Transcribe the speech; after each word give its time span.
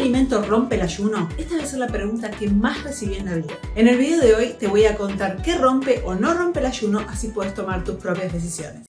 alimento 0.00 0.42
rompe 0.42 0.76
el 0.76 0.82
ayuno? 0.82 1.28
Esta 1.36 1.56
debe 1.56 1.66
ser 1.66 1.78
la 1.78 1.86
pregunta 1.86 2.30
que 2.30 2.48
más 2.48 2.82
recibí 2.84 3.16
en 3.16 3.26
la 3.26 3.34
vida. 3.34 3.54
En 3.76 3.86
el 3.86 3.98
video 3.98 4.20
de 4.20 4.34
hoy 4.34 4.54
te 4.58 4.66
voy 4.66 4.86
a 4.86 4.96
contar 4.96 5.42
qué 5.42 5.58
rompe 5.58 6.00
o 6.04 6.14
no 6.14 6.32
rompe 6.32 6.60
el 6.60 6.66
ayuno, 6.66 7.00
así 7.08 7.28
puedes 7.28 7.54
tomar 7.54 7.84
tus 7.84 7.96
propias 7.96 8.32
decisiones. 8.32 8.86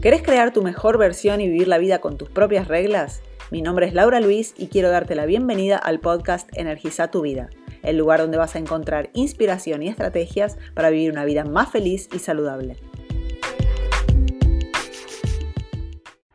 ¿Querés 0.00 0.22
crear 0.22 0.52
tu 0.52 0.62
mejor 0.62 0.96
versión 0.96 1.42
y 1.42 1.48
vivir 1.48 1.68
la 1.68 1.76
vida 1.76 1.98
con 1.98 2.16
tus 2.16 2.30
propias 2.30 2.66
reglas? 2.66 3.20
Mi 3.50 3.60
nombre 3.60 3.86
es 3.86 3.92
Laura 3.92 4.20
Luis 4.20 4.54
y 4.56 4.68
quiero 4.68 4.88
darte 4.88 5.14
la 5.14 5.26
bienvenida 5.26 5.76
al 5.76 6.00
podcast 6.00 6.48
Energiza 6.54 7.10
tu 7.10 7.20
vida, 7.20 7.50
el 7.82 7.98
lugar 7.98 8.20
donde 8.20 8.38
vas 8.38 8.54
a 8.54 8.58
encontrar 8.58 9.10
inspiración 9.12 9.82
y 9.82 9.88
estrategias 9.88 10.56
para 10.72 10.88
vivir 10.88 11.12
una 11.12 11.26
vida 11.26 11.44
más 11.44 11.70
feliz 11.70 12.08
y 12.14 12.20
saludable. 12.20 12.76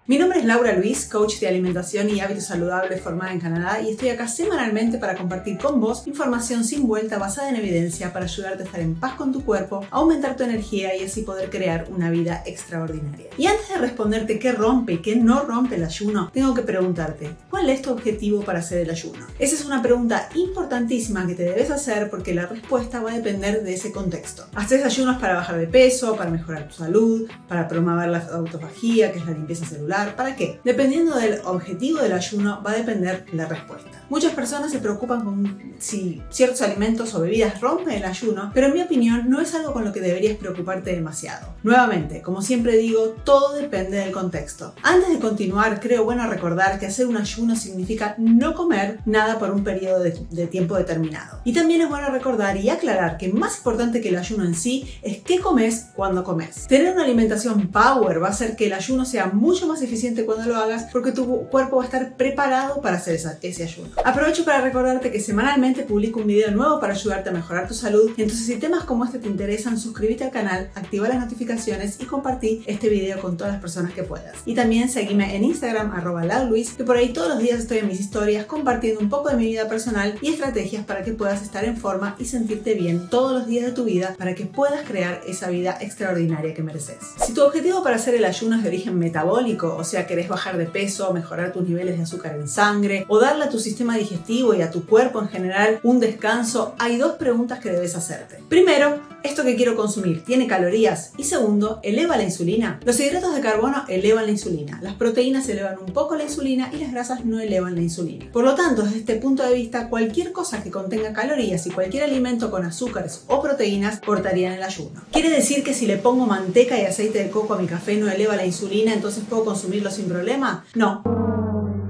Mi 0.08 0.18
nombre 0.18 0.40
es 0.40 0.46
Laura 0.46 0.74
Luis, 0.74 1.06
coach 1.06 1.40
de 1.40 1.48
alimentación 1.48 2.10
y 2.10 2.22
hábitos 2.22 2.46
saludables 2.46 3.00
formada 3.02 3.34
en 3.34 3.40
Canadá 3.40 3.80
y 3.84 3.92
estoy 3.92 4.10
acá 4.10 4.28
semanalmente 4.28 4.98
para 4.98 5.16
compartir 5.16 5.60
con 5.60 5.80
vos 5.80 6.08
información 6.08 6.64
sin 6.64 6.88
vuelta 6.88 7.20
basada 7.20 7.50
en 7.50 7.58
evidencia 7.58 8.12
para 8.12 8.26
ayudarte 8.26 8.64
a 8.64 8.66
estar 8.66 8.82
en 8.82 8.96
paz 8.96 9.14
con 9.14 9.32
tu 9.32 9.46
cuerpo, 9.46 9.86
aumentar 9.92 10.36
tu 10.36 10.42
energía 10.42 10.96
y 10.96 11.04
así 11.04 11.22
poder 11.22 11.52
crear 11.52 11.86
una 11.92 12.10
vida 12.10 12.42
extraordinaria. 12.48 13.28
Y 13.38 13.46
antes 13.46 13.70
de 13.70 13.78
responderte 13.78 14.40
qué 14.40 14.52
rompe 14.52 14.94
y 14.94 14.98
qué 15.04 15.16
no 15.16 15.44
rompe 15.44 15.76
el 15.76 15.84
ayuno, 15.84 16.32
tengo 16.34 16.56
que 16.56 16.64
preguntarte, 16.64 17.36
¿cuál 17.52 17.70
es 17.70 17.84
tu 17.84 17.92
objetivo 17.92 18.42
para 18.42 18.60
hacer 18.60 18.80
el 18.80 18.90
ayuno? 18.90 19.28
Esa 19.38 19.54
es 19.54 19.66
una 19.66 19.84
pregunta 19.84 20.30
importantísima 20.34 21.28
que 21.28 21.36
te 21.36 21.44
debes 21.44 21.70
hacer 21.70 22.10
porque 22.10 22.34
la 22.34 22.48
respuesta 22.48 23.04
va 23.04 23.12
a 23.12 23.18
depender 23.18 23.62
de 23.62 23.76
ese 23.76 23.92
contexto. 23.92 24.48
Haces 24.56 24.84
ayunos 24.84 25.22
para 25.22 25.36
bajar 25.36 25.60
de 25.60 25.68
peso, 25.68 26.16
para 26.16 26.32
mejorar 26.32 26.68
tu 26.68 26.74
salud, 26.74 27.30
para 27.48 27.68
promover 27.68 28.10
la 28.10 28.28
autofagía, 28.34 29.12
que 29.12 29.20
es 29.20 29.26
la 29.28 29.34
limpieza 29.34 29.64
celular, 29.68 29.91
¿Para 29.92 30.36
qué? 30.36 30.60
Dependiendo 30.64 31.16
del 31.16 31.42
objetivo 31.44 32.00
del 32.00 32.14
ayuno 32.14 32.62
va 32.66 32.72
a 32.72 32.76
depender 32.76 33.26
la 33.34 33.46
respuesta. 33.46 33.90
Muchas 34.10 34.34
personas 34.34 34.72
se 34.72 34.80
preocupan 34.80 35.24
con 35.24 35.74
si 35.80 36.22
ciertos 36.30 36.62
alimentos 36.62 37.14
o 37.14 37.22
bebidas 37.22 37.60
rompen 37.60 37.96
el 37.96 38.06
ayuno, 38.06 38.52
pero 38.54 38.68
en 38.68 38.74
mi 38.74 38.82
opinión 38.82 39.30
no 39.30 39.42
es 39.42 39.54
algo 39.54 39.74
con 39.74 39.84
lo 39.84 39.92
que 39.92 40.00
deberías 40.00 40.38
preocuparte 40.38 40.94
demasiado. 40.94 41.48
Nuevamente, 41.64 42.22
como 42.22 42.42
siempre 42.42 42.78
digo, 42.78 43.16
todo 43.24 43.54
depende 43.54 43.98
del 43.98 44.12
contexto. 44.12 44.74
Antes 44.84 45.10
de 45.10 45.20
continuar, 45.20 45.80
creo 45.80 46.04
bueno 46.04 46.28
recordar 46.30 46.80
que 46.80 46.88
hacer 46.88 47.06
un 47.08 47.18
ayuno 47.18 47.56
significa 47.56 48.16
no 48.18 48.54
comer 48.54 49.00
nada 49.06 49.40
por 49.40 49.52
un 49.52 49.64
periodo 49.64 50.00
de, 50.00 50.18
de 50.30 50.48
tiempo 50.48 50.76
determinado. 50.76 51.40
Y 51.44 51.54
también 51.54 51.82
es 51.82 51.90
bueno 51.90 52.10
recordar 52.10 52.58
y 52.58 52.70
aclarar 52.70 53.18
que 53.18 53.32
más 53.32 53.58
importante 53.58 54.02
que 54.02 54.10
el 54.10 54.18
ayuno 54.18 54.46
en 54.46 54.56
sí 54.56 54.88
es 55.02 55.22
qué 55.22 55.40
comes 55.40 55.88
cuando 55.96 56.24
comes. 56.24 56.68
Tener 56.68 56.94
una 56.94 57.04
alimentación 57.04 57.70
power 57.70 58.22
va 58.22 58.28
a 58.28 58.32
hacer 58.32 58.56
que 58.56 58.68
el 58.68 58.74
ayuno 58.74 59.06
sea 59.06 59.28
mucho 59.28 59.68
más 59.68 59.81
eficiente 59.82 60.26
cuando 60.26 60.46
lo 60.46 60.56
hagas 60.56 60.88
porque 60.92 61.12
tu 61.12 61.48
cuerpo 61.50 61.78
va 61.78 61.84
a 61.84 61.86
estar 61.86 62.16
preparado 62.16 62.82
para 62.82 62.98
hacer 62.98 63.20
ese 63.42 63.64
ayuno. 63.64 63.90
Aprovecho 64.04 64.46
para 64.46 64.62
recordarte 64.62 65.12
que 65.12 65.20
semanalmente 65.20 65.84
publico 65.84 66.20
un 66.20 66.28
video 66.28 66.52
nuevo 66.52 66.80
para 66.80 66.94
ayudarte 66.94 67.30
a 67.30 67.34
mejorar 67.34 67.68
tu 67.68 67.74
salud. 67.74 68.12
Entonces 68.18 68.46
si 68.46 68.56
temas 68.56 68.84
como 68.84 69.06
este 69.06 69.20
te 69.20 69.28
interesan, 69.28 69.78
suscríbete 69.78 70.24
al 70.24 70.32
canal, 70.32 70.70
activa 70.76 71.08
las 71.08 71.20
notificaciones 71.20 71.98
y 72.00 72.06
compartí 72.06 72.64
este 72.66 72.90
video 72.90 73.20
con 73.22 73.38
todas 73.38 73.54
las 73.54 73.62
personas 73.62 73.94
que 73.94 74.04
puedas. 74.04 74.36
Y 74.46 74.56
también 74.56 74.90
seguime 74.90 75.36
en 75.36 75.44
Instagram 75.44 75.92
arroba 75.92 76.22
Luis, 76.44 76.74
que 76.74 76.84
por 76.84 76.98
ahí 76.98 77.14
todos 77.14 77.30
los 77.30 77.40
días 77.40 77.60
estoy 77.60 77.80
en 77.80 77.88
mis 77.88 78.00
historias 78.00 78.46
compartiendo 78.46 79.00
un 79.00 79.10
poco 79.10 79.30
de 79.30 79.36
mi 79.36 79.46
vida 79.46 79.68
personal 79.68 80.18
y 80.22 80.30
estrategias 80.30 80.86
para 80.86 81.04
que 81.04 81.14
puedas 81.14 81.42
estar 81.42 81.66
en 81.66 81.78
forma 81.78 82.16
y 82.20 82.26
sentirte 82.26 82.74
bien 82.74 83.10
todos 83.10 83.34
los 83.34 83.48
días 83.48 83.66
de 83.66 83.72
tu 83.72 83.84
vida 83.84 84.16
para 84.18 84.36
que 84.36 84.46
puedas 84.46 84.88
crear 84.88 85.22
esa 85.28 85.50
vida 85.50 85.78
extraordinaria 85.82 86.54
que 86.54 86.64
mereces. 86.64 86.98
Si 87.26 87.34
tu 87.34 87.44
objetivo 87.44 87.84
para 87.84 87.96
hacer 87.96 88.16
el 88.16 88.26
ayuno 88.26 88.56
es 88.58 88.64
de 88.64 88.70
origen 88.70 88.98
metabólico 88.98 89.71
o 89.76 89.84
sea, 89.84 90.08
querés 90.08 90.28
bajar 90.28 90.58
de 90.58 90.66
peso, 90.66 91.14
mejorar 91.14 91.52
tus 91.52 91.68
niveles 91.68 91.98
de 91.98 92.04
azúcar 92.04 92.36
en 92.36 92.48
sangre 92.48 93.06
o 93.08 93.20
darle 93.20 93.46
a 93.46 93.50
tu 93.50 93.60
sistema 93.60 93.98
digestivo 93.98 94.54
y 94.54 94.62
a 94.62 94.72
tu 94.72 94.86
cuerpo 94.86 95.22
en 95.22 95.30
general 95.30 95.80
un 95.84 96.00
descanso, 96.00 96.76
hay 96.80 96.98
dos 96.98 97.14
preguntas 97.14 97.60
que 97.60 97.72
debes 97.72 97.96
hacerte. 97.96 98.40
Primero, 98.50 99.00
¿esto 99.24 99.44
que 99.44 99.56
quiero 99.56 99.76
consumir 99.76 100.24
tiene 100.24 100.48
calorías? 100.48 101.12
Y 101.18 101.24
segundo, 101.24 101.80
¿eleva 101.84 102.18
la 102.18 102.24
insulina? 102.24 102.80
Los 102.86 103.00
hidratos 103.00 103.36
de 103.36 103.42
carbono 103.42 103.84
elevan 103.88 104.26
la 104.26 104.32
insulina, 104.32 104.80
las 104.82 104.96
proteínas 104.96 105.48
elevan 105.50 105.78
un 105.80 105.94
poco 105.94 106.16
la 106.16 106.24
insulina 106.24 106.70
y 106.74 106.78
las 106.78 106.92
grasas 106.92 107.26
no 107.26 107.40
elevan 107.40 107.76
la 107.76 107.82
insulina. 107.82 108.26
Por 108.32 108.44
lo 108.44 108.56
tanto, 108.56 108.84
desde 108.84 109.00
este 109.00 109.16
punto 109.16 109.44
de 109.44 109.54
vista, 109.54 109.90
cualquier 109.90 110.32
cosa 110.32 110.64
que 110.64 110.72
contenga 110.72 111.14
calorías 111.14 111.66
y 111.68 111.72
cualquier 111.72 112.04
alimento 112.04 112.52
con 112.52 112.66
azúcares 112.66 113.24
o 113.28 113.42
proteínas 113.42 114.00
cortarían 114.00 114.54
el 114.54 114.64
ayuno. 114.64 115.02
¿Quiere 115.12 115.30
decir 115.30 115.64
que 115.64 115.74
si 115.74 115.86
le 115.86 115.98
pongo 115.98 116.26
manteca 116.26 116.80
y 116.80 116.86
aceite 116.86 117.24
de 117.24 117.30
coco 117.30 117.54
a 117.54 117.60
mi 117.60 117.68
café 117.68 117.98
no 117.98 118.10
eleva 118.10 118.36
la 118.36 118.46
insulina, 118.46 118.94
entonces 118.94 119.24
puedo 119.30 119.46
consumir 119.46 119.82
sin 119.92 120.06
problema? 120.06 120.64
No 120.76 121.21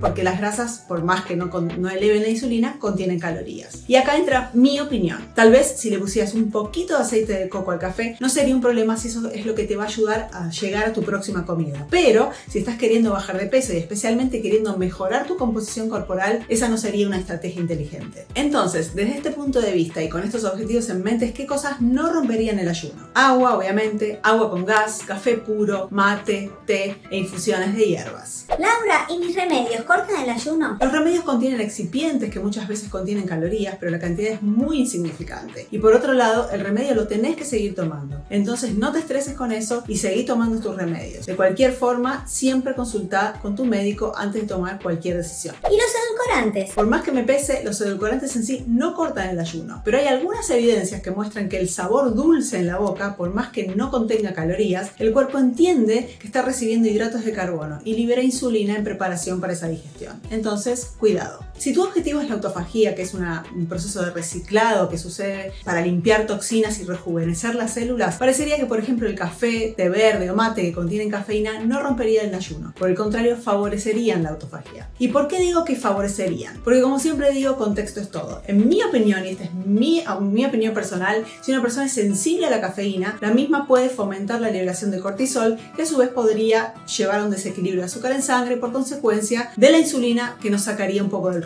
porque 0.01 0.23
las 0.23 0.39
grasas, 0.39 0.83
por 0.87 1.03
más 1.03 1.25
que 1.25 1.35
no, 1.35 1.49
eleven 1.89 2.23
la 2.23 2.29
insulina, 2.29 2.77
contienen 2.79 3.19
calorías. 3.19 3.83
Y 3.87 3.95
acá 3.95 4.17
entra 4.17 4.51
mi 4.53 4.79
opinión. 4.79 5.19
Tal 5.35 5.51
vez 5.51 5.75
si 5.77 5.89
le 5.89 5.99
pusieras 5.99 6.33
un 6.33 6.51
poquito 6.51 6.95
de 6.95 7.03
aceite 7.03 7.33
de 7.33 7.49
coco 7.49 7.71
al 7.71 7.79
café, 7.79 8.17
no 8.19 8.29
sería 8.29 8.55
un 8.55 8.61
problema 8.61 8.97
si 8.97 9.07
eso 9.07 9.29
es 9.29 9.45
lo 9.45 9.55
que 9.55 9.63
te 9.63 9.75
va 9.75 9.83
a 9.83 9.87
ayudar 9.87 10.29
a 10.33 10.49
llegar 10.49 10.85
a 10.85 10.93
tu 10.93 11.03
próxima 11.03 11.45
comida. 11.45 11.87
Pero 11.89 12.31
si 12.49 12.59
estás 12.59 12.77
queriendo 12.77 13.11
bajar 13.11 13.39
de 13.39 13.45
peso 13.45 13.73
y 13.73 13.77
especialmente 13.77 14.41
queriendo 14.41 14.75
mejorar 14.77 15.27
tu 15.27 15.37
composición 15.37 15.89
corporal, 15.89 16.45
esa 16.49 16.67
no 16.67 16.77
sería 16.77 17.07
una 17.07 17.19
estrategia 17.19 17.61
inteligente. 17.61 18.25
Entonces, 18.35 18.95
desde 18.95 19.17
este 19.17 19.31
punto 19.31 19.61
de 19.61 19.71
vista 19.71 20.01
y 20.01 20.09
con 20.09 20.23
estos 20.23 20.43
objetivos 20.43 20.89
en 20.89 21.03
mente, 21.03 21.33
¿qué 21.33 21.45
cosas 21.45 21.81
no 21.81 22.11
romperían 22.11 22.59
el 22.59 22.67
ayuno? 22.67 23.07
Agua, 23.13 23.55
obviamente, 23.55 24.19
agua 24.23 24.49
con 24.49 24.65
gas, 24.65 25.01
café 25.05 25.37
puro, 25.37 25.87
mate, 25.91 26.51
té 26.65 26.97
e 27.09 27.17
infusiones 27.17 27.75
de 27.75 27.85
hierbas. 27.85 28.45
Laura, 28.57 29.05
¿y 29.09 29.17
mis 29.17 29.35
remedios? 29.35 29.83
Corta 29.91 30.23
el 30.23 30.29
ayuno? 30.29 30.77
Los 30.79 30.91
remedios 30.91 31.25
contienen 31.25 31.59
excipientes 31.59 32.29
que 32.29 32.39
muchas 32.39 32.65
veces 32.65 32.87
contienen 32.87 33.25
calorías, 33.25 33.75
pero 33.77 33.91
la 33.91 33.99
cantidad 33.99 34.31
es 34.31 34.41
muy 34.41 34.79
insignificante. 34.79 35.67
Y 35.69 35.79
por 35.79 35.93
otro 35.93 36.13
lado, 36.13 36.49
el 36.53 36.61
remedio 36.61 36.95
lo 36.95 37.09
tenés 37.09 37.35
que 37.35 37.43
seguir 37.43 37.75
tomando. 37.75 38.21
Entonces 38.29 38.75
no 38.75 38.93
te 38.93 38.99
estreses 38.99 39.33
con 39.33 39.51
eso 39.51 39.83
y 39.89 39.97
seguí 39.97 40.23
tomando 40.23 40.61
tus 40.61 40.77
remedios. 40.77 41.25
De 41.25 41.35
cualquier 41.35 41.73
forma, 41.73 42.25
siempre 42.25 42.73
consulta 42.73 43.37
con 43.41 43.53
tu 43.57 43.65
médico 43.65 44.13
antes 44.15 44.43
de 44.43 44.47
tomar 44.47 44.81
cualquier 44.81 45.17
decisión. 45.17 45.55
¿Y 45.69 45.75
los 45.75 45.91
edulcorantes? 46.07 46.73
Por 46.73 46.87
más 46.87 47.03
que 47.03 47.11
me 47.11 47.23
pese, 47.23 47.61
los 47.65 47.81
edulcorantes 47.81 48.33
en 48.37 48.45
sí 48.45 48.63
no 48.67 48.95
cortan 48.95 49.29
el 49.29 49.39
ayuno, 49.39 49.81
pero 49.83 49.97
hay 49.97 50.07
algunas 50.07 50.49
evidencias 50.51 51.01
que 51.01 51.11
muestran 51.11 51.49
que 51.49 51.59
el 51.59 51.67
sabor 51.67 52.15
dulce 52.15 52.59
en 52.59 52.67
la 52.67 52.77
boca, 52.77 53.17
por 53.17 53.33
más 53.33 53.49
que 53.49 53.67
no 53.67 53.91
contenga 53.91 54.33
calorías, 54.33 54.91
el 54.99 55.11
cuerpo 55.11 55.37
entiende 55.37 56.15
que 56.17 56.27
está 56.27 56.41
recibiendo 56.43 56.87
hidratos 56.87 57.25
de 57.25 57.33
carbono 57.33 57.81
y 57.83 57.95
libera 57.95 58.21
insulina 58.21 58.77
en 58.77 58.85
preparación 58.85 59.41
para 59.41 59.51
esa 59.51 59.67
digestión. 59.67 59.80
Entonces, 60.29 60.93
cuidado. 60.97 61.39
Si 61.57 61.73
tu 61.73 61.83
objetivo 61.83 62.21
es 62.21 62.29
la 62.29 62.35
autofagía, 62.35 62.95
que 62.95 63.03
es 63.03 63.13
un 63.13 63.67
proceso 63.67 64.03
de 64.03 64.11
reciclado 64.11 64.89
que 64.89 64.97
sucede 64.97 65.53
para 65.63 65.81
limpiar 65.81 66.25
toxinas 66.25 66.79
y 66.79 66.85
rejuvenecer 66.85 67.55
las 67.55 67.73
células, 67.73 68.17
parecería 68.17 68.57
que, 68.57 68.65
por 68.65 68.79
ejemplo, 68.79 69.07
el 69.07 69.15
café, 69.15 69.73
té 69.77 69.89
verde 69.89 70.31
o 70.31 70.35
mate 70.35 70.61
que 70.61 70.73
contienen 70.73 71.09
cafeína 71.09 71.59
no 71.59 71.81
rompería 71.81 72.23
el 72.23 72.33
ayuno. 72.33 72.73
Por 72.77 72.89
el 72.89 72.95
contrario, 72.95 73.37
favorecerían 73.37 74.23
la 74.23 74.29
autofagía. 74.29 74.89
¿Y 74.97 75.09
por 75.09 75.27
qué 75.27 75.39
digo 75.39 75.65
que 75.65 75.75
favorecerían? 75.75 76.61
Porque, 76.63 76.81
como 76.81 76.99
siempre 76.99 77.31
digo, 77.31 77.57
contexto 77.57 77.99
es 77.99 78.09
todo. 78.09 78.41
En 78.47 78.67
mi 78.67 78.81
opinión, 78.81 79.25
y 79.25 79.29
esta 79.29 79.43
es 79.43 79.53
mi, 79.53 80.03
mi 80.21 80.45
opinión 80.45 80.73
personal, 80.73 81.25
si 81.41 81.51
una 81.51 81.61
persona 81.61 81.85
es 81.85 81.93
sensible 81.93 82.47
a 82.47 82.49
la 82.49 82.61
cafeína, 82.61 83.17
la 83.21 83.31
misma 83.31 83.67
puede 83.67 83.89
fomentar 83.89 84.41
la 84.41 84.49
liberación 84.49 84.91
de 84.91 84.99
cortisol, 84.99 85.59
que 85.75 85.83
a 85.83 85.85
su 85.85 85.97
vez 85.97 86.09
podría 86.09 86.73
llevar 86.85 87.19
a 87.19 87.23
un 87.23 87.31
desequilibrio 87.31 87.81
de 87.81 87.87
azúcar 87.87 88.11
en 88.13 88.21
sangre 88.21 88.57
por 88.57 88.71
consecuencia 88.71 89.51
de 89.57 89.70
la 89.71 89.79
insulina 89.79 90.37
que 90.41 90.49
nos 90.49 90.63
sacaría 90.63 91.03
un 91.03 91.09
poco 91.09 91.29
del 91.31 91.41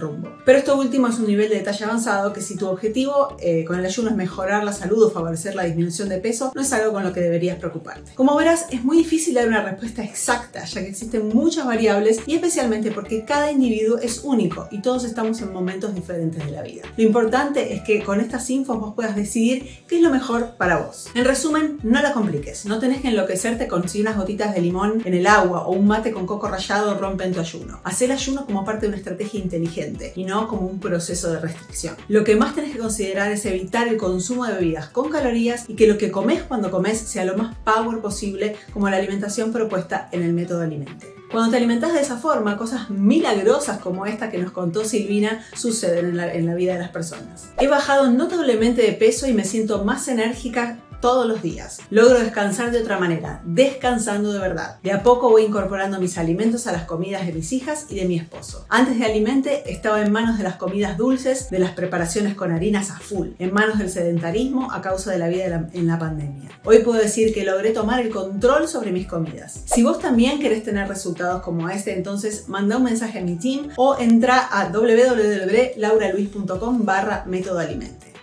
pero 0.46 0.58
esto 0.58 0.78
último 0.78 1.08
es 1.08 1.18
un 1.18 1.28
nivel 1.28 1.50
de 1.50 1.56
detalle 1.56 1.86
avanzado 1.86 2.34
que 2.34 2.42
si 2.42 2.56
tu 2.56 2.68
objetivo 2.68 3.36
eh, 3.40 3.64
con 3.66 3.80
el 3.80 3.86
ayuno 3.86 4.10
es 4.10 4.16
mejorar 4.16 4.64
la 4.64 4.74
salud 4.74 5.04
o 5.04 5.10
favorecer 5.10 5.56
la 5.56 5.64
disminución 5.64 6.10
de 6.10 6.18
peso, 6.18 6.52
no 6.54 6.62
es 6.62 6.74
algo 6.74 6.94
con 6.94 7.04
lo 7.04 7.14
que 7.14 7.22
deberías 7.22 7.58
preocuparte. 7.58 8.14
Como 8.16 8.36
verás, 8.36 8.68
es 8.72 8.84
muy 8.84 8.98
difícil 8.98 9.34
dar 9.34 9.48
una 9.48 9.62
respuesta 9.62 10.04
exacta, 10.04 10.66
ya 10.66 10.82
que 10.82 10.90
existen 10.90 11.30
muchas 11.30 11.66
variables 11.66 12.20
y 12.26 12.36
especialmente 12.36 12.92
porque 12.92 13.26
cada 13.26 13.52
individuo 13.52 13.98
es 13.98 14.22
único 14.24 14.68
y 14.72 14.82
todos 14.82 15.06
estamos 15.06 15.42
en 15.42 15.54
momentos 15.54 15.96
diferentes 15.96 16.46
de 16.46 16.52
la 16.52 16.62
vida. 16.62 16.84
Lo 16.98 17.04
importante 17.04 17.74
es 17.74 17.82
que 17.82 18.04
con 18.04 18.20
estas 18.20 18.50
infos 18.50 18.80
vos 18.80 18.94
puedas 18.94 19.16
decidir 19.16 19.84
qué 19.88 19.98
es 19.98 20.02
lo 20.02 20.10
mejor 20.10 20.56
para 20.58 20.78
vos. 20.78 21.08
En 21.16 21.26
resumen, 21.26 21.80
no 21.84 22.02
la 22.02 22.12
compliques, 22.12 22.66
no 22.66 22.80
tenés 22.80 23.02
que 23.02 23.08
enloquecerte 23.08 23.68
con 23.68 23.88
si 23.88 24.02
unas 24.02 24.18
gotitas 24.18 24.54
de 24.54 24.62
limón 24.62 25.02
en 25.06 25.14
el 25.14 25.26
agua 25.26 25.66
o 25.68 25.72
un 25.72 25.88
mate 25.88 26.12
con 26.12 26.28
coco 26.28 26.48
rallado 26.48 26.96
rompen 26.96 27.34
tu 27.34 27.40
ayuno. 27.40 27.82
El 28.06 28.12
ayuno 28.16 28.46
como 28.46 28.66
parte 28.66 28.82
de 28.82 28.88
una 28.90 28.98
estrategia 28.98 29.40
inteligente 29.40 30.14
y 30.16 30.24
no 30.24 30.48
como 30.48 30.68
un 30.68 30.80
proceso 30.80 31.32
de 31.32 31.40
restricción. 31.40 31.96
Lo 32.08 32.24
que 32.24 32.36
más 32.36 32.56
tenés 32.56 32.74
que 32.74 32.80
considerar 32.80 33.32
es 33.32 33.46
evitar 33.46 33.88
el 33.88 33.98
consumo 33.98 34.46
de 34.46 34.54
bebidas 34.54 34.90
con 34.90 35.10
calorías 35.10 35.66
y 35.68 35.76
que 35.76 35.88
lo 35.88 35.98
que 35.98 36.12
comes 36.12 36.44
cuando 36.44 36.72
comes 36.72 36.98
sea 37.00 37.26
lo 37.26 37.38
más 37.38 37.56
power 37.64 38.00
posible 38.00 38.56
como 38.74 38.90
la 38.90 38.98
alimentación 38.98 39.52
propuesta 39.52 40.10
en 40.12 40.24
el 40.24 40.34
método 40.34 40.62
Alimente. 40.62 41.14
Cuando 41.32 41.52
te 41.52 41.58
alimentas 41.58 41.94
de 41.94 42.02
esa 42.02 42.18
forma, 42.18 42.56
cosas 42.56 42.90
milagrosas 42.90 43.80
como 43.80 44.06
esta 44.06 44.30
que 44.30 44.38
nos 44.38 44.52
contó 44.52 44.86
Silvina 44.86 45.44
suceden 45.54 46.06
en 46.06 46.18
la, 46.18 46.34
en 46.34 46.46
la 46.46 46.56
vida 46.56 46.74
de 46.74 46.80
las 46.80 46.90
personas. 46.90 47.50
He 47.60 47.68
bajado 47.68 48.10
notablemente 48.12 48.84
de 48.84 48.94
peso 48.94 49.28
y 49.28 49.34
me 49.34 49.44
siento 49.44 49.84
más 49.84 50.08
enérgica 50.08 50.80
todos 51.06 51.28
los 51.28 51.44
días. 51.44 51.78
Logro 51.92 52.18
descansar 52.18 52.72
de 52.72 52.80
otra 52.80 52.98
manera, 52.98 53.40
descansando 53.46 54.34
de 54.34 54.40
verdad. 54.40 54.80
De 54.82 54.92
a 54.92 55.04
poco 55.04 55.30
voy 55.30 55.44
incorporando 55.44 56.00
mis 56.00 56.18
alimentos 56.18 56.66
a 56.66 56.72
las 56.72 56.86
comidas 56.86 57.28
de 57.28 57.32
mis 57.32 57.54
hijas 57.54 57.86
y 57.90 57.96
de 57.98 58.06
mi 58.06 58.18
esposo. 58.18 58.66
Antes 58.70 58.98
de 58.98 59.06
Alimente 59.06 59.72
estaba 59.72 60.02
en 60.02 60.12
manos 60.12 60.40
de 60.40 60.44
las 60.44 60.56
comidas 60.56 60.98
dulces, 60.98 61.52
de 61.52 61.60
las 61.60 61.74
preparaciones 61.74 62.34
con 62.34 62.52
harinas 62.52 62.90
a 62.90 62.98
full, 62.98 63.34
en 63.38 63.54
manos 63.54 63.78
del 63.78 63.92
sedentarismo 63.92 64.72
a 64.72 64.82
causa 64.82 65.12
de 65.12 65.20
la 65.20 65.28
vida 65.28 65.70
en 65.74 65.86
la 65.86 66.00
pandemia. 66.00 66.50
Hoy 66.64 66.80
puedo 66.80 67.00
decir 67.00 67.36
que 67.36 67.44
logré 67.44 67.70
tomar 67.70 68.00
el 68.00 68.10
control 68.10 68.68
sobre 68.68 68.92
mis 68.92 69.06
comidas. 69.06 69.62
Si 69.66 69.84
vos 69.84 70.00
también 70.00 70.40
querés 70.40 70.64
tener 70.64 70.88
resultados 70.88 71.44
como 71.44 71.70
este, 71.70 71.96
entonces 71.96 72.50
manda 72.50 72.78
un 72.78 72.84
mensaje 72.84 73.20
a 73.20 73.22
mi 73.22 73.36
team 73.36 73.70
o 73.76 73.96
entra 74.00 74.40
a 74.40 74.70
www.lauraluis.com 74.70 76.84
barra 76.84 77.26
método. 77.28 77.60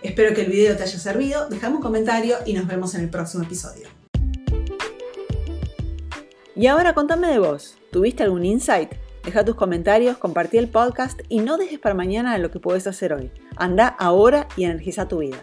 Espero 0.03 0.35
que 0.35 0.41
el 0.41 0.51
video 0.51 0.75
te 0.75 0.83
haya 0.83 0.99
servido, 0.99 1.47
dejame 1.47 1.77
un 1.77 1.81
comentario 1.81 2.35
y 2.45 2.51
nos 2.51 2.67
vemos 2.67 2.93
en 2.93 3.03
el 3.03 3.09
próximo 3.09 3.43
episodio. 3.43 3.87
Y 6.55 6.67
ahora 6.67 6.93
contame 6.93 7.29
de 7.29 7.39
vos, 7.39 7.77
¿tuviste 7.89 8.21
algún 8.23 8.43
insight? 8.43 8.91
Deja 9.23 9.45
tus 9.45 9.55
comentarios, 9.55 10.17
compartí 10.17 10.57
el 10.57 10.67
podcast 10.67 11.21
y 11.29 11.39
no 11.39 11.57
dejes 11.57 11.79
para 11.79 11.95
mañana 11.95 12.37
lo 12.37 12.51
que 12.51 12.59
puedes 12.59 12.85
hacer 12.85 13.13
hoy. 13.13 13.31
Anda 13.55 13.87
ahora 13.87 14.49
y 14.57 14.65
energiza 14.65 15.07
tu 15.07 15.19
vida. 15.19 15.37